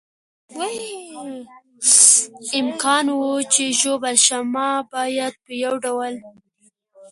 امکان 2.59 3.05
و، 3.17 3.19
چې 3.53 3.63
ژوبل 3.79 4.15
شم، 4.25 4.43
ما 4.53 4.69
باید 4.91 5.33
په 5.43 5.51
یو 5.63 5.73
ډول. 5.83 6.13